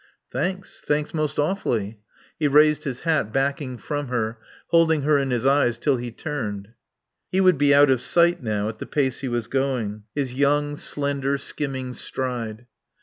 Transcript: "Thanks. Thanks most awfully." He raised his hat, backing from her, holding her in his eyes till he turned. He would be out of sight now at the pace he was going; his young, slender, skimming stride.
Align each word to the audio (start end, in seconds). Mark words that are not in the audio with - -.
"Thanks. 0.31 0.81
Thanks 0.83 1.13
most 1.13 1.37
awfully." 1.37 1.99
He 2.39 2.47
raised 2.47 2.85
his 2.85 3.01
hat, 3.01 3.31
backing 3.31 3.77
from 3.77 4.07
her, 4.07 4.39
holding 4.69 5.03
her 5.03 5.19
in 5.19 5.29
his 5.29 5.45
eyes 5.45 5.77
till 5.77 5.97
he 5.97 6.09
turned. 6.09 6.69
He 7.31 7.39
would 7.39 7.59
be 7.59 7.71
out 7.71 7.91
of 7.91 8.01
sight 8.01 8.41
now 8.41 8.67
at 8.67 8.79
the 8.79 8.87
pace 8.87 9.19
he 9.19 9.27
was 9.27 9.45
going; 9.45 10.05
his 10.15 10.33
young, 10.33 10.75
slender, 10.75 11.37
skimming 11.37 11.93
stride. 11.93 12.65